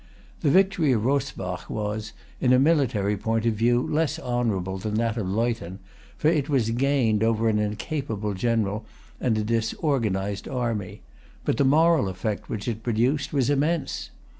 The 0.39 0.49
victory 0.49 0.91
of 0.93 1.05
Rosbach 1.05 1.69
was, 1.69 2.13
in 2.39 2.53
a 2.53 2.57
military 2.59 3.15
point 3.15 3.45
of 3.45 3.53
view, 3.53 3.83
less 3.85 4.17
honorable 4.17 4.79
than 4.79 4.95
that 4.95 5.15
of 5.15 5.27
Leuthen; 5.27 5.77
for 6.17 6.27
it 6.27 6.49
was 6.49 6.71
gained 6.71 7.21
over 7.23 7.47
an 7.47 7.59
incapable 7.59 8.33
general 8.33 8.83
and 9.19 9.37
a 9.37 9.43
disorganized 9.43 10.47
army; 10.47 11.01
but 11.45 11.57
the 11.57 11.65
moral 11.65 12.09
effect 12.09 12.49
which 12.49 12.67
it 12.67 12.81
produced 12.81 13.31
was 13.31 13.51
immense. 13.51 14.09